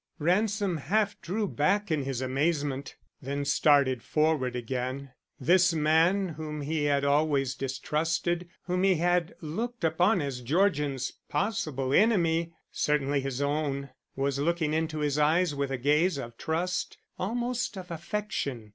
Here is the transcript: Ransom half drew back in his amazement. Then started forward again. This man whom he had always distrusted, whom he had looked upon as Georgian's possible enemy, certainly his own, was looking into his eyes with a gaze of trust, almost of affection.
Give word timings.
Ransom 0.17 0.77
half 0.77 1.21
drew 1.21 1.47
back 1.47 1.91
in 1.91 2.01
his 2.05 2.21
amazement. 2.21 2.95
Then 3.21 3.45
started 3.45 4.01
forward 4.01 4.55
again. 4.55 5.11
This 5.39 5.75
man 5.75 6.29
whom 6.29 6.61
he 6.61 6.85
had 6.85 7.05
always 7.05 7.53
distrusted, 7.53 8.49
whom 8.63 8.81
he 8.81 8.95
had 8.95 9.35
looked 9.41 9.83
upon 9.83 10.19
as 10.19 10.41
Georgian's 10.41 11.11
possible 11.29 11.93
enemy, 11.93 12.51
certainly 12.71 13.19
his 13.21 13.43
own, 13.43 13.89
was 14.15 14.39
looking 14.39 14.73
into 14.73 15.01
his 15.01 15.19
eyes 15.19 15.53
with 15.53 15.69
a 15.69 15.77
gaze 15.77 16.17
of 16.17 16.35
trust, 16.35 16.97
almost 17.19 17.77
of 17.77 17.91
affection. 17.91 18.69